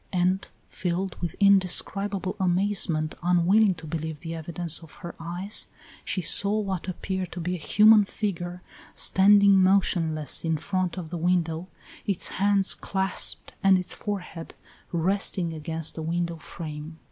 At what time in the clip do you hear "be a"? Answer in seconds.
7.39-7.59